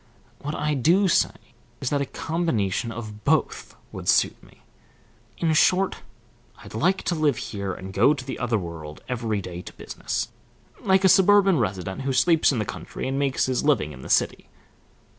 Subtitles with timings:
[0.39, 1.29] What I do say
[1.79, 4.63] is that a combination of both would suit me.
[5.37, 5.97] In short,
[6.63, 10.29] I'd like to live here and go to the other world every day to business,
[10.79, 14.09] like a suburban resident who sleeps in the country and makes his living in the
[14.09, 14.49] city.